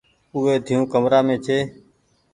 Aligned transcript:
اوئي 0.35 0.55
ۮييون 0.65 0.83
ڪمرآ 0.91 1.19
مين 1.27 1.39
ڇي۔ 1.45 1.57